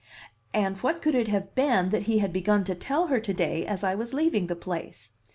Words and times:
And 0.51 0.77
what 0.77 0.99
could 0.99 1.13
it 1.13 1.27
have 1.27 1.53
been 1.53 1.89
that 1.91 2.07
he 2.09 2.17
had 2.17 2.33
begun 2.33 2.63
to 2.63 2.73
tell 2.73 3.05
her 3.05 3.19
to 3.19 3.33
day 3.35 3.67
as 3.67 3.83
I 3.83 3.93
was 3.93 4.15
leaving 4.15 4.47
the 4.47 4.55
place? 4.55 5.11